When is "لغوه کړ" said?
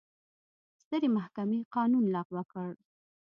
2.15-2.69